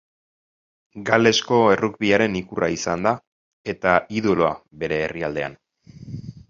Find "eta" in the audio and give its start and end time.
3.75-3.95